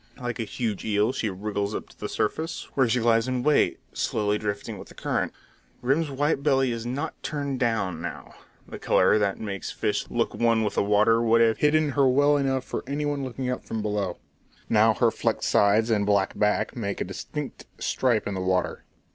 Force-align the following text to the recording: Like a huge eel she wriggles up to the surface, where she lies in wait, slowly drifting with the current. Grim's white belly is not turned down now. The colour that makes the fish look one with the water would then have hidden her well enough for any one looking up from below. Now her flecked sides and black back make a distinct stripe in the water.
Like 0.19 0.39
a 0.39 0.45
huge 0.45 0.83
eel 0.83 1.11
she 1.13 1.29
wriggles 1.29 1.75
up 1.75 1.89
to 1.89 1.99
the 1.99 2.09
surface, 2.09 2.63
where 2.73 2.89
she 2.89 2.99
lies 2.99 3.27
in 3.27 3.43
wait, 3.43 3.79
slowly 3.93 4.39
drifting 4.39 4.79
with 4.79 4.87
the 4.87 4.95
current. 4.95 5.31
Grim's 5.83 6.09
white 6.09 6.41
belly 6.41 6.71
is 6.71 6.87
not 6.87 7.21
turned 7.21 7.59
down 7.59 8.01
now. 8.01 8.33
The 8.67 8.79
colour 8.79 9.19
that 9.19 9.39
makes 9.39 9.71
the 9.71 9.77
fish 9.77 10.07
look 10.09 10.33
one 10.33 10.63
with 10.63 10.73
the 10.73 10.81
water 10.81 11.21
would 11.21 11.41
then 11.41 11.49
have 11.49 11.57
hidden 11.59 11.89
her 11.89 12.07
well 12.09 12.35
enough 12.35 12.63
for 12.63 12.83
any 12.87 13.05
one 13.05 13.23
looking 13.23 13.51
up 13.51 13.63
from 13.63 13.83
below. 13.83 14.17
Now 14.67 14.95
her 14.95 15.11
flecked 15.11 15.43
sides 15.43 15.91
and 15.91 16.03
black 16.03 16.35
back 16.35 16.75
make 16.75 16.99
a 16.99 17.03
distinct 17.03 17.67
stripe 17.77 18.25
in 18.25 18.33
the 18.33 18.41
water. 18.41 18.85